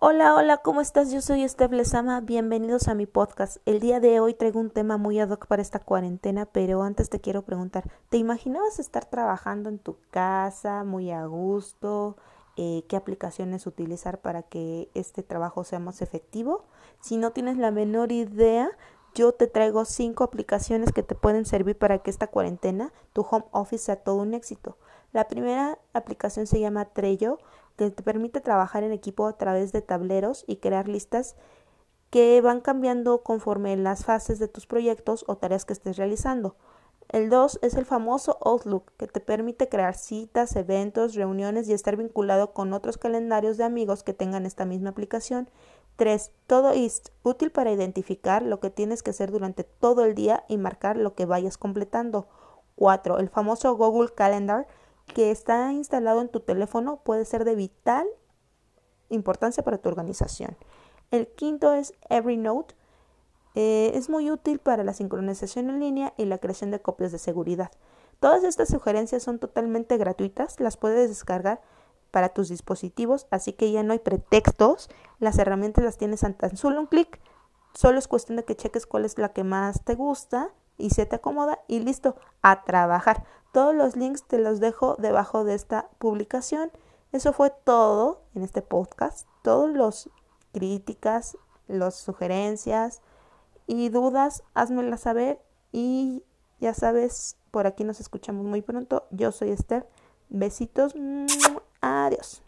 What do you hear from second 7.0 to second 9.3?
te quiero preguntar, ¿te imaginabas estar